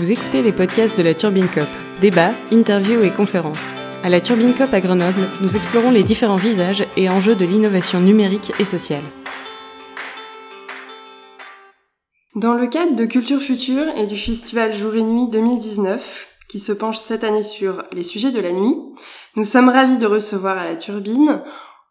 [0.00, 1.68] Vous écoutez les podcasts de la Turbine Cop.
[2.00, 3.74] Débats, interviews et conférences.
[4.02, 8.00] À la Turbine Cop à Grenoble, nous explorons les différents visages et enjeux de l'innovation
[8.00, 9.02] numérique et sociale.
[12.34, 16.72] Dans le cadre de Culture Future et du festival Jour et Nuit 2019, qui se
[16.72, 18.76] penche cette année sur les sujets de la nuit,
[19.36, 21.42] nous sommes ravis de recevoir à la Turbine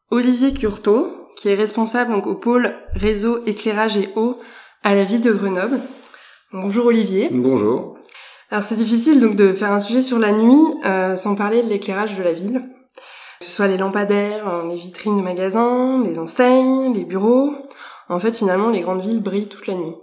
[0.09, 4.39] Olivier Curto, qui est responsable donc au pôle réseau éclairage et eau
[4.81, 5.79] à la ville de Grenoble.
[6.51, 7.29] Bonjour Olivier.
[7.31, 7.98] Bonjour.
[8.51, 11.69] Alors c'est difficile donc de faire un sujet sur la nuit euh, sans parler de
[11.69, 12.67] l'éclairage de la ville.
[13.39, 17.53] Que ce soit les lampadaires, euh, les vitrines de magasins, les enseignes, les bureaux.
[18.09, 19.93] En fait finalement les grandes villes brillent toute la nuit.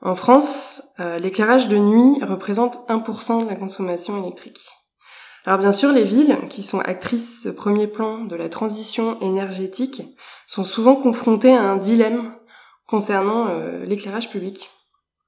[0.00, 4.66] En France, euh, l'éclairage de nuit représente 1% de la consommation électrique.
[5.46, 10.02] Alors bien sûr, les villes, qui sont actrices de premier plan de la transition énergétique,
[10.48, 12.34] sont souvent confrontées à un dilemme
[12.86, 13.48] concernant
[13.84, 14.70] l'éclairage public.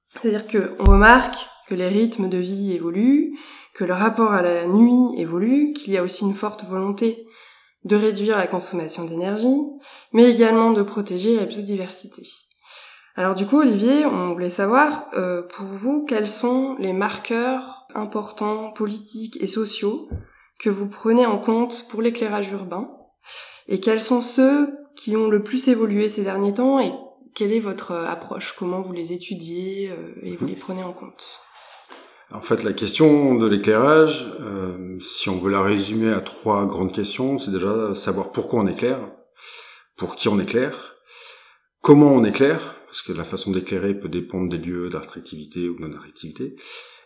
[0.09, 3.37] C'est-à-dire qu'on remarque que les rythmes de vie évoluent,
[3.73, 7.27] que le rapport à la nuit évolue, qu'il y a aussi une forte volonté
[7.83, 9.61] de réduire la consommation d'énergie,
[10.11, 12.23] mais également de protéger la biodiversité.
[13.15, 18.71] Alors du coup, Olivier, on voulait savoir, euh, pour vous, quels sont les marqueurs importants,
[18.71, 20.09] politiques et sociaux
[20.59, 22.89] que vous prenez en compte pour l'éclairage urbain,
[23.67, 26.91] et quels sont ceux qui ont le plus évolué ces derniers temps et
[27.33, 28.55] quelle est votre approche?
[28.57, 31.41] Comment vous les étudiez euh, et vous les prenez en compte?
[32.31, 36.91] En fait, la question de l'éclairage, euh, si on veut la résumer à trois grandes
[36.91, 38.99] questions, c'est déjà savoir pourquoi on éclaire,
[39.95, 40.95] pour qui on éclaire,
[41.81, 45.81] comment on éclaire, parce que la façon d'éclairer peut dépendre des lieux d'attractivité ou de
[45.81, 46.55] non-attractivité,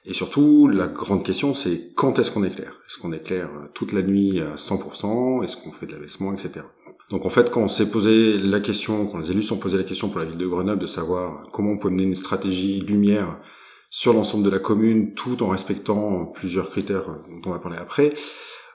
[0.05, 2.79] et surtout, la grande question, c'est quand est-ce qu'on éclaire?
[2.87, 6.65] Est-ce qu'on éclaire toute la nuit à 100% Est-ce qu'on fait de l'abaissement, etc.
[7.09, 9.83] Donc en fait, quand on s'est posé la question, quand les élus sont posé la
[9.83, 13.39] question pour la ville de Grenoble de savoir comment on peut mener une stratégie lumière
[13.89, 18.13] sur l'ensemble de la commune tout en respectant plusieurs critères dont on va parler après,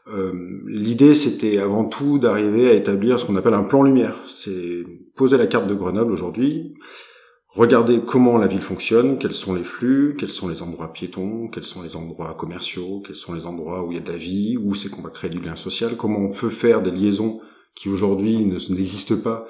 [0.09, 4.17] euh, l'idée c'était avant tout d'arriver à établir ce qu'on appelle un plan lumière.
[4.27, 4.85] C'est
[5.17, 6.75] poser la carte de Grenoble aujourd'hui,
[7.49, 11.65] regarder comment la ville fonctionne, quels sont les flux, quels sont les endroits piétons, quels
[11.65, 14.59] sont les endroits commerciaux, quels sont les endroits où il y a de la vie,
[14.59, 17.41] où c'est qu'on va créer du lien social, comment on peut faire des liaisons
[17.75, 19.47] qui aujourd'hui n'existent pas,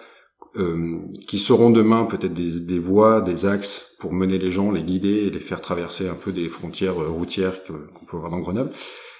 [0.56, 4.82] euh, qui seront demain peut-être des, des, voies, des axes pour mener les gens, les
[4.82, 8.38] guider et les faire traverser un peu des frontières euh, routières qu'on peut avoir dans
[8.38, 8.70] Grenoble.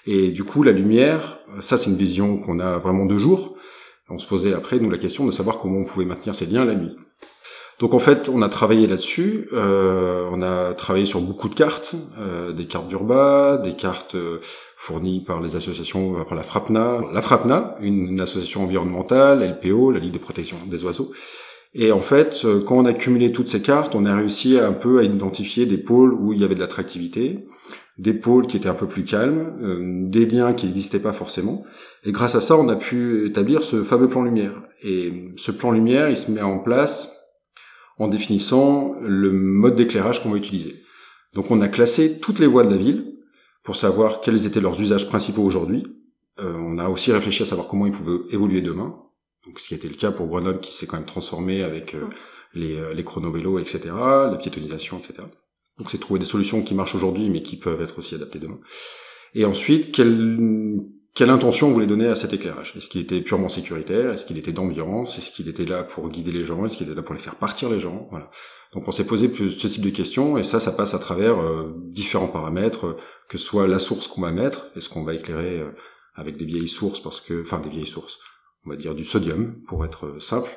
[0.07, 3.57] Et du coup, la lumière, ça c'est une vision qu'on a vraiment de jour.
[4.11, 6.65] On se posait après, nous, la question de savoir comment on pouvait maintenir ces liens
[6.65, 6.95] la nuit.
[7.81, 9.49] Donc en fait, on a travaillé là-dessus.
[9.53, 14.39] Euh, on a travaillé sur beaucoup de cartes, euh, des cartes d'Urba, des cartes euh,
[14.77, 20.13] fournies par les associations, par la FRAPNA, la FRAPNA, une, association environnementale, LPO, la Ligue
[20.13, 21.11] de protection des oiseaux.
[21.77, 25.01] Et en fait, quand on a cumulé toutes ces cartes, on a réussi un peu
[25.01, 27.49] à identifier des pôles où il y avait de l'attractivité,
[27.99, 31.65] des pôles qui étaient un peu plus calmes, des liens qui n'existaient pas forcément.
[32.05, 34.63] Et grâce à ça, on a pu établir ce fameux plan lumière.
[34.85, 37.24] Et ce plan lumière, il se met en place
[37.99, 40.83] en définissant le mode d'éclairage qu'on va utiliser.
[41.35, 43.17] Donc on a classé toutes les voies de la ville
[43.63, 45.87] pour savoir quels étaient leurs usages principaux aujourd'hui.
[46.41, 48.97] Euh, on a aussi réfléchi à savoir comment ils pouvaient évoluer demain.
[49.47, 52.07] Donc ce qui était le cas pour Grenoble qui s'est quand même transformé avec euh,
[52.55, 55.27] les, euh, les chronovélos, etc., la piétonisation, etc.
[55.79, 58.59] Donc c'est trouver des solutions qui marchent aujourd'hui mais qui peuvent être aussi adaptées demain.
[59.35, 60.81] Et ensuite, quel,
[61.15, 62.75] quelle intention on voulait donner à cet éclairage?
[62.77, 64.13] Est-ce qu'il était purement sécuritaire?
[64.13, 65.17] Est-ce qu'il était d'ambiance?
[65.17, 66.65] Est-ce qu'il était là pour guider les gens?
[66.67, 68.09] Est-ce qu'il était là pour les faire partir les gens?
[68.11, 68.31] Voilà.
[68.73, 71.73] Donc on s'est posé ce type de questions et ça, ça passe à travers euh,
[71.77, 72.97] différents paramètres,
[73.29, 75.71] que ce soit la source qu'on va mettre, est-ce qu'on va éclairer euh,
[76.17, 78.19] avec des vieilles sources parce que, enfin des vieilles sources,
[78.67, 80.51] on va dire du sodium pour être euh, simple.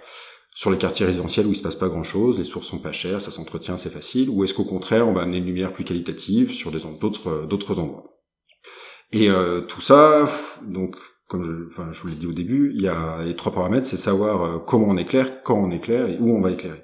[0.56, 2.92] Sur les quartiers résidentiels où il se passe pas grand chose, les sources sont pas
[2.92, 4.28] chères, ça s'entretient, c'est facile.
[4.32, 8.17] Ou est-ce qu'au contraire, on va amener une lumière plus qualitative sur d'autres endroits?
[9.12, 10.30] Et euh, tout ça,
[10.68, 10.96] donc
[11.28, 13.86] comme je, enfin, je vous l'ai dit au début, il y a les trois paramètres,
[13.86, 16.84] c'est savoir euh, comment on éclaire, quand on éclaire et où on va éclairer.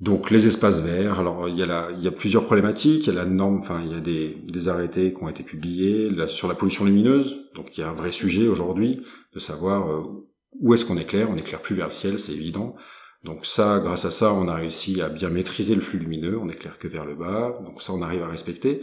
[0.00, 3.14] Donc les espaces verts, alors il y a la, il y a plusieurs problématiques, il
[3.14, 6.10] y a la norme, enfin il y a des, des arrêtés qui ont été publiés
[6.28, 9.02] sur la pollution lumineuse, donc il y a un vrai sujet aujourd'hui
[9.34, 10.02] de savoir euh,
[10.60, 12.76] où est-ce qu'on éclaire, on éclaire plus vers le ciel, c'est évident.
[13.24, 16.48] Donc ça, grâce à ça, on a réussi à bien maîtriser le flux lumineux, on
[16.48, 18.80] éclaire que vers le bas, donc ça on arrive à respecter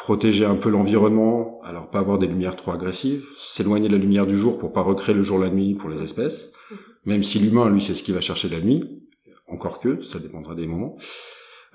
[0.00, 4.26] protéger un peu l'environnement, alors pas avoir des lumières trop agressives, s'éloigner de la lumière
[4.26, 6.78] du jour pour pas recréer le jour la nuit pour les espèces, mhm.
[7.04, 9.02] même si l'humain lui c'est ce qu'il va chercher la nuit,
[9.46, 10.96] encore que ça dépendra des moments.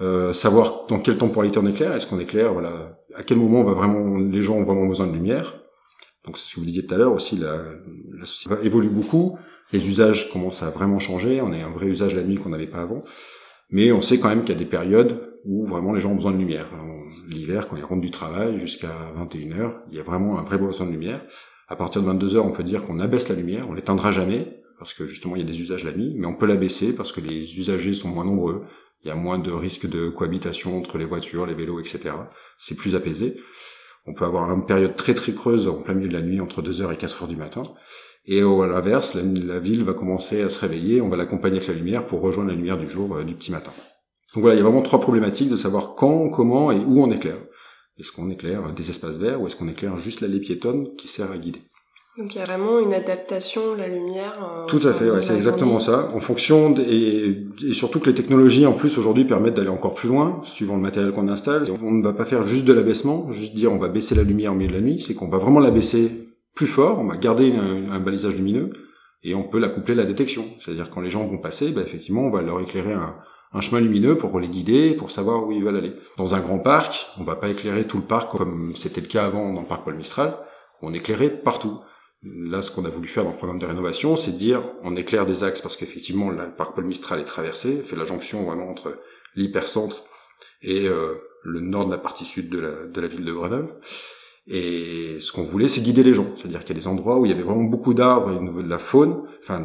[0.02, 3.64] Euh, savoir dans quelle temporalité on éclaire, est-ce qu'on éclaire, voilà, à quel moment on
[3.64, 5.62] va vraiment, les gens ont vraiment besoin de lumière.
[6.26, 7.58] Donc c'est ce que vous disiez tout à l'heure aussi, la,
[8.18, 9.38] la société évolue beaucoup,
[9.72, 12.66] les usages commencent à vraiment changer, on a un vrai usage la nuit qu'on n'avait
[12.66, 13.04] pas avant.
[13.70, 16.16] Mais on sait quand même qu'il y a des périodes où vraiment les gens ont
[16.16, 16.68] besoin de lumière.
[17.28, 20.88] L'hiver, quand ils rentrent du travail jusqu'à 21h, il y a vraiment un vrai besoin
[20.88, 21.22] de lumière.
[21.68, 24.94] À partir de 22h, on peut dire qu'on abaisse la lumière, on l'éteindra jamais, parce
[24.94, 27.22] que justement il y a des usages la nuit, mais on peut l'abaisser parce que
[27.22, 28.64] les usagers sont moins nombreux,
[29.04, 32.16] il y a moins de risques de cohabitation entre les voitures, les vélos, etc.
[32.58, 33.38] C'est plus apaisé.
[34.08, 36.62] On peut avoir une période très très creuse en plein milieu de la nuit, entre
[36.62, 37.62] 2h et 4h du matin.
[38.28, 41.76] Et à l'inverse, la, ville va commencer à se réveiller, on va l'accompagner avec la
[41.76, 43.72] lumière pour rejoindre la lumière du jour euh, du petit matin.
[44.36, 47.10] Donc voilà, il y a vraiment trois problématiques de savoir quand, comment et où on
[47.10, 47.38] éclaire.
[47.98, 51.32] Est-ce qu'on éclaire des espaces verts ou est-ce qu'on éclaire juste l'allée piétonne qui sert
[51.32, 51.62] à guider?
[52.18, 54.34] Donc il y a vraiment une adaptation de la lumière.
[54.44, 56.12] Euh, Tout à fait, ouais, c'est exactement ça.
[56.14, 60.10] En fonction et, et, surtout que les technologies en plus aujourd'hui permettent d'aller encore plus
[60.10, 61.64] loin, suivant le matériel qu'on installe.
[61.82, 64.52] On ne va pas faire juste de l'abaissement, juste dire on va baisser la lumière
[64.52, 67.16] au milieu de la nuit, c'est qu'on va vraiment la baisser plus fort, on va
[67.16, 67.54] garder
[67.92, 68.72] un balisage lumineux
[69.24, 70.46] et on peut la coupler à la détection.
[70.60, 73.16] C'est-à-dire quand les gens vont passer, bah, effectivement on va leur éclairer un,
[73.54, 75.94] un chemin lumineux pour les guider, pour savoir où ils veulent aller.
[76.18, 79.26] Dans un grand parc, on va pas éclairer tout le parc comme c'était le cas
[79.26, 80.38] avant dans le parc Paul Mistral,
[80.82, 81.80] on éclairait partout.
[82.24, 85.26] Là, ce qu'on a voulu faire dans le programme de rénovation, c'est dire on éclaire
[85.26, 89.00] des axes parce qu'effectivement, le parc Paul Mistral est traversé, fait la jonction vraiment entre
[89.36, 90.04] l'hypercentre
[90.62, 93.76] et euh, le nord de la partie sud de la, ville de Grenoble.
[94.48, 96.28] Et ce qu'on voulait, c'est guider les gens.
[96.36, 98.70] C'est-à-dire qu'il y a des endroits où il y avait vraiment beaucoup d'arbres et de
[98.70, 99.64] la faune, enfin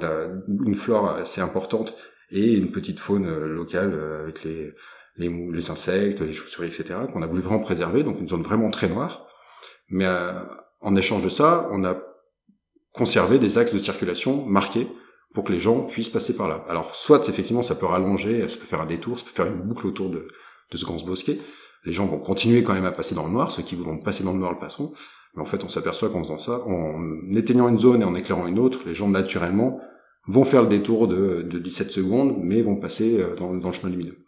[0.48, 1.94] une flore assez importante
[2.30, 4.72] et une petite faune euh, locale euh, avec les,
[5.16, 6.94] les, les insectes, les chauves-souris, etc.
[7.12, 9.26] qu'on a voulu vraiment préserver, donc une zone vraiment très noire.
[9.88, 10.06] Mais
[10.80, 12.00] en échange de ça, on a
[12.92, 14.86] conserver des axes de circulation marqués
[15.34, 16.64] pour que les gens puissent passer par là.
[16.68, 19.62] Alors, soit effectivement, ça peut rallonger, ça peut faire un détour, ça peut faire une
[19.62, 20.28] boucle autour de,
[20.70, 21.38] de ce grand bosquet.
[21.84, 24.24] Les gens vont continuer quand même à passer dans le noir, ceux qui voudront passer
[24.24, 24.92] dans le noir le passeront.
[25.34, 28.46] Mais en fait, on s'aperçoit qu'en faisant ça, en éteignant une zone et en éclairant
[28.46, 29.80] une autre, les gens naturellement
[30.26, 33.74] vont faire le détour de, de 17 secondes, mais vont passer euh, dans, dans, le
[33.74, 34.18] chemin lumineux.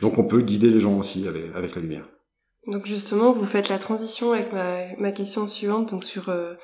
[0.00, 2.08] Donc on peut guider les gens aussi avec, avec la lumière.
[2.66, 6.54] Donc justement, vous faites la transition avec ma, ma question suivante, donc sur euh,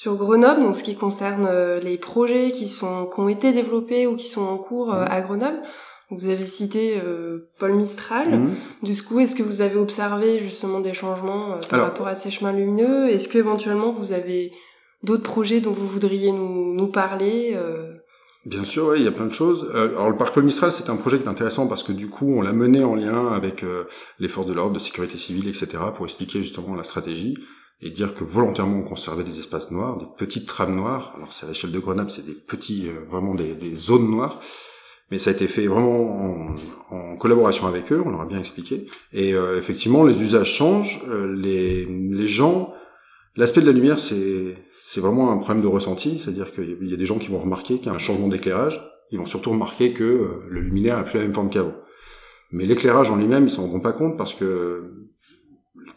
[0.00, 4.06] sur Grenoble, donc ce qui concerne euh, les projets qui sont qui ont été développés
[4.06, 5.08] ou qui sont en cours euh, mmh.
[5.10, 5.62] à Grenoble.
[6.10, 8.30] Vous avez cité euh, Paul Mistral.
[8.30, 8.54] Mmh.
[8.82, 12.52] Du coup, est-ce que vous avez observé justement des changements par rapport à ces chemins
[12.52, 13.10] lumineux?
[13.10, 14.52] Est-ce que éventuellement vous avez
[15.02, 17.54] d'autres projets dont vous voudriez nous, nous parler
[18.46, 19.70] Bien sûr, oui, il y a plein de choses.
[19.74, 22.40] alors le parc Mistral, c'est un projet qui est intéressant parce que du coup, on
[22.40, 23.64] l'a mené en lien avec
[24.18, 27.36] les forces de l'ordre, de sécurité civile, etc., pour expliquer justement la stratégie
[27.82, 31.14] et dire que volontairement on conservait des espaces noirs, des petites trames noires.
[31.16, 34.40] Alors c'est à l'échelle de Grenoble, c'est des petits, euh, vraiment des, zones noires.
[35.10, 36.54] Mais ça a été fait vraiment
[36.90, 38.86] en, collaboration avec eux, on leur a bien expliqué.
[39.12, 41.02] Et euh, effectivement, les usages changent.
[41.08, 42.72] Euh, les gens,
[43.36, 46.96] l'aspect de la lumière, c'est c'est vraiment un problème de ressenti, c'est-à-dire qu'il y a
[46.96, 48.80] des gens qui vont remarquer qu'il y a un changement d'éclairage.
[49.12, 51.74] Ils vont surtout remarquer que le luminaire a plus la même forme qu'avant.
[52.50, 54.90] Mais l'éclairage en lui-même, ils s'en rendront pas compte parce que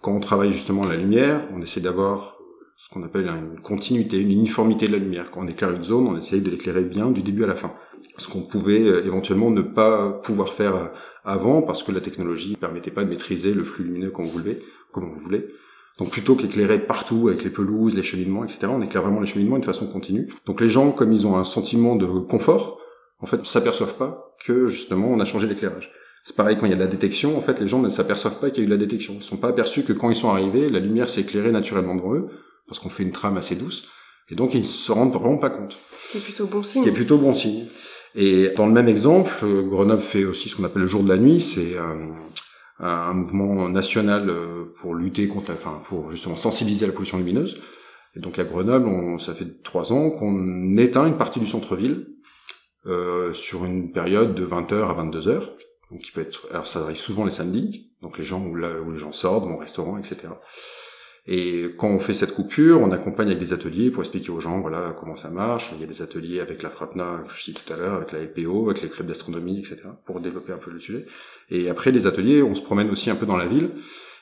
[0.01, 2.37] quand on travaille justement la lumière, on essaie d'avoir
[2.75, 5.31] ce qu'on appelle une continuité, une uniformité de la lumière.
[5.31, 7.73] Quand on éclaire une zone, on essaye de l'éclairer bien du début à la fin.
[8.17, 10.87] Ce qu'on pouvait euh, éventuellement ne pas pouvoir faire euh,
[11.23, 14.61] avant parce que la technologie ne permettait pas de maîtriser le flux lumineux qu'on voulait,
[14.91, 15.47] comme on voulait.
[15.99, 19.59] Donc plutôt qu'éclairer partout avec les pelouses, les cheminements, etc., on éclaire vraiment les cheminements
[19.59, 20.31] de façon continue.
[20.45, 22.79] Donc les gens, comme ils ont un sentiment de confort,
[23.19, 25.91] en fait, s'aperçoivent pas que justement on a changé l'éclairage.
[26.23, 28.39] C'est pareil quand il y a de la détection, en fait, les gens ne s'aperçoivent
[28.39, 29.15] pas qu'il y a eu de la détection.
[29.17, 32.15] Ils sont pas aperçus que quand ils sont arrivés, la lumière s'est éclairée naturellement devant
[32.15, 32.29] eux,
[32.67, 33.89] parce qu'on fait une trame assez douce,
[34.29, 35.77] et donc ils se rendent vraiment pas compte.
[35.97, 36.81] Ce qui est plutôt bon signe.
[36.81, 37.65] Ce qui est plutôt bon signe.
[38.15, 41.09] Et dans le même exemple, euh, Grenoble fait aussi ce qu'on appelle le jour de
[41.09, 41.77] la nuit, c'est
[42.79, 47.61] un, mouvement national euh, pour lutter contre, enfin, pour justement sensibiliser à la pollution lumineuse.
[48.15, 52.07] Et donc à Grenoble, on, ça fait trois ans qu'on éteint une partie du centre-ville
[52.85, 55.41] euh, sur une période de 20h à 22h
[55.93, 58.81] donc qui peut être, alors ça arrive souvent les samedis, donc les gens où, là,
[58.81, 60.27] où les gens sortent, vont au restaurant, etc.
[61.25, 64.59] Et quand on fait cette coupure, on accompagne avec des ateliers pour expliquer aux gens,
[64.59, 65.71] voilà, comment ça marche.
[65.73, 68.11] Il y a des ateliers avec la FRAPNA, que je cite tout à l'heure, avec
[68.11, 71.05] la LPO, avec les clubs d'astronomie, etc., pour développer un peu le sujet.
[71.49, 73.71] Et après les ateliers, on se promène aussi un peu dans la ville.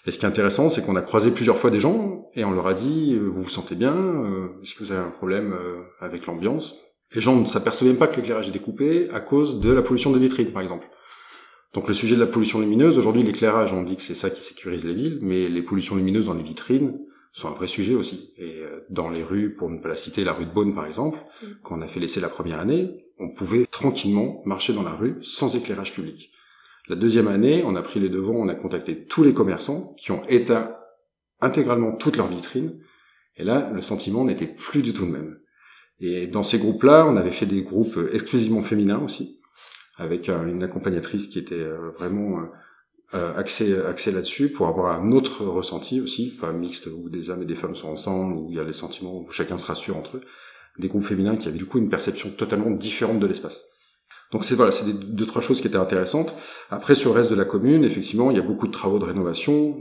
[0.05, 2.51] Et ce qui est intéressant, c'est qu'on a croisé plusieurs fois des gens et on
[2.51, 5.53] leur a dit, euh, vous vous sentez bien euh, Est-ce que vous avez un problème
[5.53, 6.75] euh, avec l'ambiance?
[7.13, 10.11] Les gens ne s'apercevaient même pas que l'éclairage était coupé à cause de la pollution
[10.11, 10.87] de vitrines, par exemple.
[11.73, 14.41] Donc le sujet de la pollution lumineuse, aujourd'hui l'éclairage, on dit que c'est ça qui
[14.41, 16.99] sécurise les villes, mais les pollutions lumineuses dans les vitrines
[17.31, 18.33] sont un vrai sujet aussi.
[18.37, 20.85] Et euh, dans les rues, pour ne pas la citer, la rue de Beaune par
[20.85, 21.45] exemple, mm.
[21.63, 25.17] quand on a fait l'essai la première année, on pouvait tranquillement marcher dans la rue
[25.21, 26.31] sans éclairage public.
[26.89, 30.11] La deuxième année, on a pris les devants, on a contacté tous les commerçants qui
[30.11, 30.75] ont éteint
[31.39, 32.79] intégralement toutes leurs vitrines,
[33.37, 35.39] et là, le sentiment n'était plus du tout le même.
[35.99, 39.39] Et dans ces groupes-là, on avait fait des groupes exclusivement féminins aussi,
[40.01, 41.63] avec une accompagnatrice qui était
[41.97, 42.39] vraiment
[43.13, 47.41] euh, axé, axé là-dessus pour avoir un autre ressenti aussi, pas mixte où des hommes
[47.41, 49.97] et des femmes sont ensemble, où il y a les sentiments, où chacun se rassure
[49.97, 50.21] entre eux,
[50.79, 53.65] des groupes féminins qui avaient du coup une perception totalement différente de l'espace.
[54.31, 56.33] Donc c'est voilà, c'est deux trois choses qui étaient intéressantes.
[56.69, 59.03] Après sur le reste de la commune, effectivement, il y a beaucoup de travaux de
[59.03, 59.77] rénovation.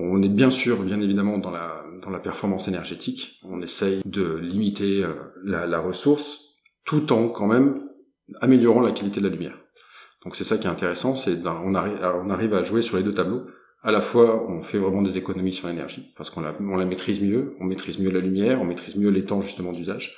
[0.00, 3.38] On est bien sûr, bien évidemment, dans la performance énergétique.
[3.44, 5.12] On essaye de limiter euh,
[5.44, 6.54] la ressource,
[6.86, 7.82] tout en quand même
[8.40, 9.58] améliorant la qualité de la lumière.
[10.24, 13.02] Donc c'est ça qui est intéressant, c'est on arrive, on arrive à jouer sur les
[13.02, 13.46] deux tableaux.
[13.82, 16.84] À la fois, on fait vraiment des économies sur l'énergie parce qu'on la, on la
[16.84, 20.16] maîtrise mieux, on maîtrise mieux la lumière, on maîtrise mieux les temps justement d'usage.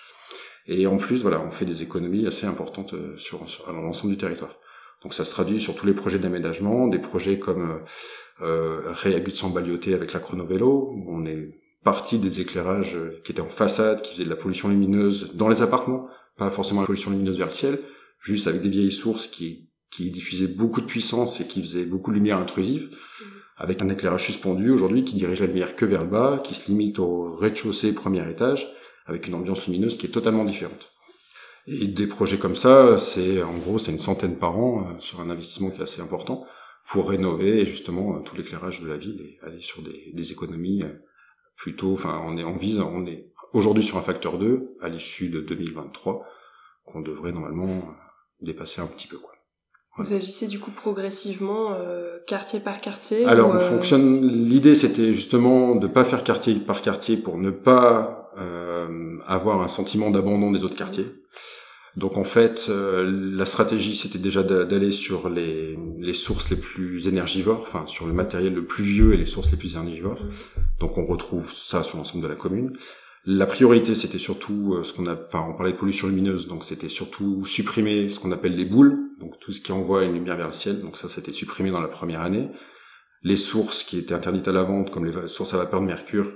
[0.67, 4.57] Et en plus, voilà, on fait des économies assez importantes euh, sur, l'ensemble du territoire.
[5.03, 7.83] Donc ça se traduit sur tous les projets d'aménagement, des projets comme
[8.43, 13.49] euh, euh de Sambalioté avec la chronovélo, on est parti des éclairages qui étaient en
[13.49, 17.39] façade, qui faisaient de la pollution lumineuse dans les appartements, pas forcément la pollution lumineuse
[17.39, 17.79] vers le ciel,
[18.21, 22.11] juste avec des vieilles sources qui qui diffusait beaucoup de puissance et qui faisait beaucoup
[22.11, 23.25] de lumière intrusive, mmh.
[23.57, 26.69] avec un éclairage suspendu aujourd'hui qui dirige la lumière que vers le bas, qui se
[26.69, 28.73] limite au rez-de-chaussée, premier étage,
[29.07, 30.93] avec une ambiance lumineuse qui est totalement différente.
[31.67, 35.21] Et des projets comme ça, c'est en gros c'est une centaine par an euh, sur
[35.21, 36.47] un investissement qui est assez important
[36.87, 40.83] pour rénover justement euh, tout l'éclairage de la ville et aller sur des, des économies
[40.83, 41.05] euh,
[41.57, 41.93] plutôt.
[41.93, 45.41] Enfin, on est en vise, on est aujourd'hui sur un facteur 2 à l'issue de
[45.41, 46.25] 2023
[46.87, 47.95] qu'on devrait normalement
[48.43, 49.31] dépasser un petit peu quoi.
[49.99, 54.27] Vous agissez du coup progressivement euh, quartier par quartier Alors, on euh, fonctionne.
[54.27, 59.69] L'idée, c'était justement de pas faire quartier par quartier pour ne pas euh, avoir un
[59.69, 61.07] sentiment d'abandon des autres quartiers.
[61.97, 63.05] Donc en fait, euh,
[63.35, 68.13] la stratégie, c'était déjà d'aller sur les, les sources les plus énergivores, enfin sur le
[68.13, 70.23] matériel le plus vieux et les sources les plus énergivores.
[70.23, 70.61] Mmh.
[70.79, 72.73] Donc on retrouve ça sur l'ensemble de la commune.
[73.27, 76.65] La priorité, c'était surtout euh, ce qu'on a, enfin, on parlait de pollution lumineuse, donc
[76.65, 80.37] c'était surtout supprimer ce qu'on appelle les boules, donc tout ce qui envoie une lumière
[80.37, 80.81] vers le ciel.
[80.81, 82.49] Donc ça, c'était supprimé dans la première année.
[83.23, 86.33] Les sources qui étaient interdites à la vente, comme les sources à vapeur de mercure,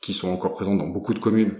[0.00, 1.58] qui sont encore présentes dans beaucoup de communes.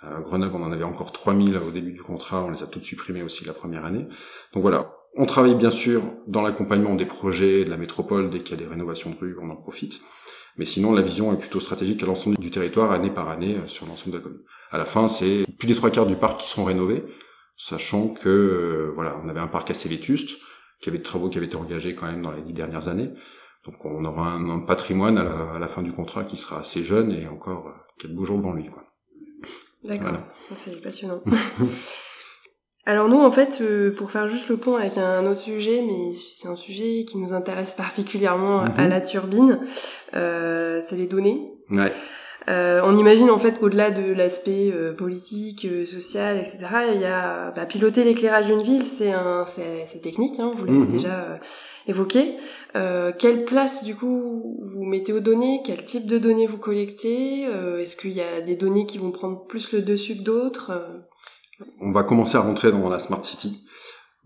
[0.00, 2.84] À Grenoble, on en avait encore 3000 au début du contrat, on les a toutes
[2.84, 4.06] supprimées aussi la première année.
[4.52, 8.58] Donc voilà, on travaille bien sûr dans l'accompagnement des projets de la métropole, dès qu'il
[8.58, 10.00] y a des rénovations de rue, on en profite.
[10.58, 13.68] Mais sinon, la vision est plutôt stratégique à l'ensemble du territoire, année par année, euh,
[13.68, 14.42] sur l'ensemble de la commune.
[14.70, 17.04] À la fin, c'est plus des trois quarts du parc qui seront rénovés,
[17.56, 20.38] sachant que euh, voilà, on avait un parc assez vétuste,
[20.80, 23.10] qui avait de travaux qui avaient été engagés quand même dans les dix dernières années.
[23.64, 27.26] Donc on aura un, patrimoine à la, fin du contrat qui sera assez jeune et
[27.26, 28.68] encore euh, quelques beaux jours devant lui.
[28.68, 28.84] Quoi.
[29.84, 30.18] D'accord,
[30.56, 31.22] c'est passionnant.
[32.88, 36.14] Alors nous, en fait, euh, pour faire juste le pont avec un autre sujet, mais
[36.14, 38.88] c'est un sujet qui nous intéresse particulièrement à mhm.
[38.88, 39.60] la turbine,
[40.14, 41.52] euh, c'est les données.
[41.70, 41.92] Ouais.
[42.48, 47.04] Euh, on imagine en fait qu'au-delà de l'aspect euh, politique, euh, social, etc., il y
[47.04, 50.92] a bah, piloter l'éclairage d'une ville, c'est un, c'est, technique, hein, vous l'avez mhm.
[50.92, 51.38] déjà
[51.86, 52.36] évoqué.
[53.18, 55.60] quelle place du coup vous mettez aux données?
[55.64, 57.42] Quel type de données vous collectez?
[57.80, 60.72] Est-ce qu'il y a des données qui vont prendre plus le dessus que d'autres?
[61.80, 63.64] On va commencer à rentrer dans la smart city.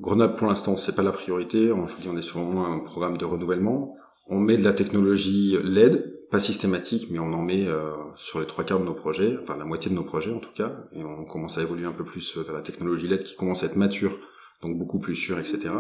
[0.01, 1.71] Grenoble, pour l'instant, c'est pas la priorité.
[1.73, 3.97] On est sur un programme de renouvellement.
[4.29, 8.47] On met de la technologie LED, pas systématique, mais on en met euh, sur les
[8.47, 11.05] trois quarts de nos projets, enfin la moitié de nos projets en tout cas, et
[11.05, 13.77] on commence à évoluer un peu plus vers la technologie LED qui commence à être
[13.77, 14.19] mature,
[14.63, 15.71] donc beaucoup plus sûre, etc.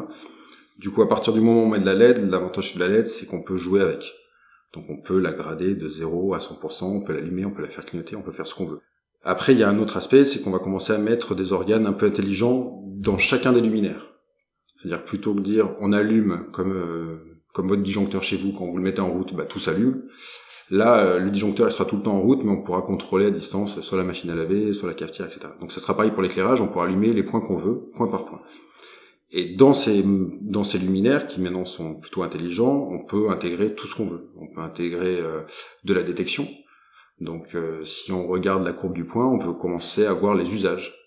[0.79, 2.89] Du coup, à partir du moment où on met de la LED, l'avantage de la
[2.89, 4.13] LED, c'est qu'on peut jouer avec.
[4.75, 7.69] Donc on peut la grader de 0 à 100%, on peut l'allumer, on peut la
[7.69, 8.81] faire clignoter, on peut faire ce qu'on veut.
[9.25, 11.87] Après, il y a un autre aspect, c'est qu'on va commencer à mettre des organes
[11.87, 14.13] un peu intelligents dans chacun des luminaires.
[14.81, 18.77] C'est-à-dire plutôt que dire on allume comme euh, comme votre disjoncteur chez vous quand vous
[18.77, 20.03] le mettez en route, bah tout s'allume.
[20.71, 23.31] Là, euh, le disjoncteur sera tout le temps en route, mais on pourra contrôler à
[23.31, 25.49] distance soit la machine à laver, soit la cafetière, etc.
[25.61, 28.25] Donc ça sera pareil pour l'éclairage, on pourra allumer les points qu'on veut, point par
[28.25, 28.41] point.
[29.31, 33.87] Et dans ces dans ces luminaires qui maintenant sont plutôt intelligents, on peut intégrer tout
[33.87, 34.31] ce qu'on veut.
[34.37, 35.43] On peut intégrer euh,
[35.85, 36.49] de la détection,
[37.23, 40.53] donc euh, si on regarde la courbe du point, on peut commencer à voir les
[40.53, 40.99] usages.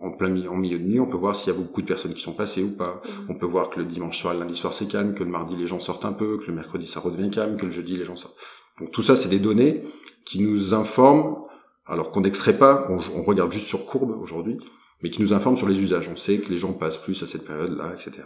[0.00, 2.12] En plein en milieu de nuit, on peut voir s'il y a beaucoup de personnes
[2.12, 3.00] qui sont passées ou pas.
[3.04, 3.26] Mhm.
[3.30, 5.56] On peut voir que le dimanche soir, le lundi soir c'est calme, que le mardi
[5.56, 8.04] les gens sortent un peu, que le mercredi ça redevient calme, que le jeudi les
[8.04, 8.36] gens sortent.
[8.80, 9.82] Donc tout ça c'est des données
[10.24, 11.44] qui nous informent,
[11.86, 14.58] alors qu'on n'extrait pas, qu'on regarde juste sur courbe aujourd'hui,
[15.02, 16.08] mais qui nous informent sur les usages.
[16.12, 18.24] On sait que les gens passent plus à cette période-là, etc.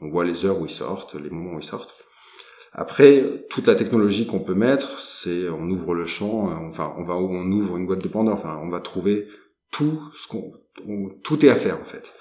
[0.00, 1.94] On voit les heures où ils sortent, les moments où ils sortent.
[2.72, 7.04] Après, toute la technologie qu'on peut mettre, c'est on ouvre le champ, euh, enfin on
[7.04, 9.26] va on ouvre une boîte de Pandore, enfin on va trouver
[9.70, 10.52] tout ce qu'on
[11.24, 12.12] tout est à faire en fait.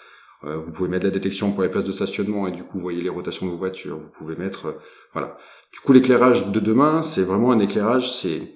[0.44, 2.84] Euh, vous pouvez mettre la détection pour les places de stationnement et du coup vous
[2.84, 3.98] voyez les rotations de vos voitures.
[3.98, 4.74] Vous pouvez mettre euh,
[5.14, 5.38] voilà.
[5.74, 8.56] Du coup l'éclairage de demain, c'est vraiment un éclairage, c'est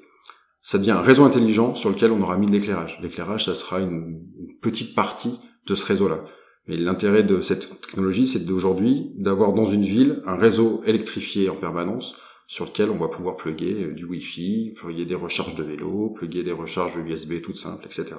[0.61, 2.99] ça devient un réseau intelligent sur lequel on aura mis de l'éclairage.
[3.01, 6.23] L'éclairage, ça sera une, une petite partie de ce réseau-là.
[6.67, 11.55] Mais l'intérêt de cette technologie, c'est d'aujourd'hui d'avoir dans une ville un réseau électrifié en
[11.55, 12.15] permanence
[12.47, 16.43] sur lequel on va pouvoir plugger euh, du Wi-Fi, plugger des recharges de vélo, plugger
[16.43, 18.15] des recharges USB toutes simples, etc.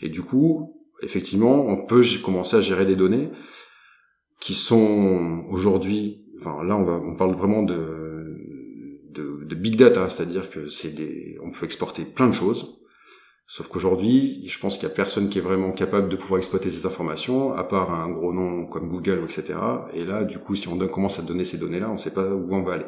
[0.00, 3.30] Et du coup, effectivement, on peut commencer à gérer des données
[4.40, 8.36] qui sont aujourd'hui, enfin là on va, on parle vraiment de,
[9.10, 12.78] de, de big data, c'est-à-dire que c'est des, on peut exporter plein de choses.
[13.50, 16.70] Sauf qu'aujourd'hui, je pense qu'il y a personne qui est vraiment capable de pouvoir exploiter
[16.70, 19.54] ces informations, à part un gros nom comme Google, etc.
[19.94, 22.28] Et là, du coup, si on commence à donner ces données-là, on ne sait pas
[22.34, 22.84] où on va aller.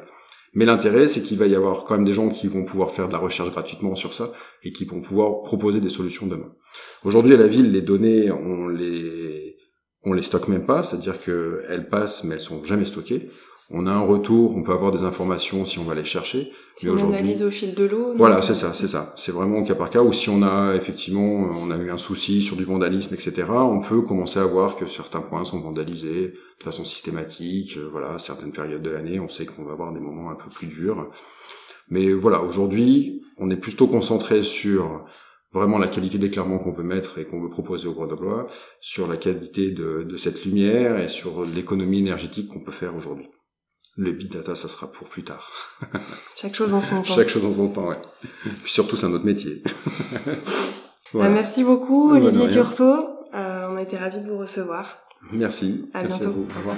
[0.53, 3.09] Mais l'intérêt, c'est qu'il va y avoir quand même des gens qui vont pouvoir faire
[3.09, 6.53] de la recherche gratuitement sur ça et qui vont pouvoir proposer des solutions demain.
[7.05, 9.57] Aujourd'hui, à la ville, les données, on les
[10.03, 13.31] on les stocke même pas, c'est-à-dire qu'elles passent, mais elles sont jamais stockées.
[13.73, 16.51] On a un retour, on peut avoir des informations si on va les chercher.
[16.75, 18.15] Si on analyse au fil de l'eau.
[18.17, 19.13] Voilà, c'est ça, c'est ça.
[19.15, 20.03] C'est vraiment au cas par cas.
[20.03, 23.45] Ou si on a effectivement, on a eu un souci sur du vandalisme, etc.
[23.49, 27.77] On peut commencer à voir que certains points sont vandalisés de façon systématique.
[27.77, 30.51] Euh, voilà, certaines périodes de l'année, on sait qu'on va avoir des moments un peu
[30.51, 31.09] plus durs.
[31.89, 35.05] Mais voilà, aujourd'hui, on est plutôt concentré sur
[35.53, 38.49] vraiment la qualité d'éclairement qu'on veut mettre et qu'on veut proposer au Grenoblois,
[38.81, 43.29] sur la qualité de, de cette lumière et sur l'économie énergétique qu'on peut faire aujourd'hui.
[43.97, 45.51] Le big data, ça sera pour plus tard.
[46.37, 47.15] Chaque chose en son temps.
[47.15, 47.99] Chaque chose en son temps, ouais.
[48.65, 49.63] surtout, c'est un autre métier.
[51.13, 52.85] Bah, merci beaucoup, Olivier Curto.
[53.35, 54.99] Euh, on a été ravis de vous recevoir.
[55.33, 55.91] Merci.
[55.93, 56.31] À merci bientôt.
[56.31, 56.47] À vous.
[56.55, 56.77] Au revoir.